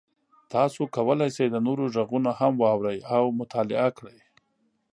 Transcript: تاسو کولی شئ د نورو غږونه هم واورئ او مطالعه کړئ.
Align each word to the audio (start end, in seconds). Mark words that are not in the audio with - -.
تاسو 0.53 0.81
کولی 0.95 1.29
شئ 1.35 1.47
د 1.51 1.57
نورو 1.67 1.83
غږونه 1.95 2.31
هم 2.39 2.53
واورئ 2.63 2.97
او 3.15 3.23
مطالعه 3.39 3.89
کړئ. 3.97 4.17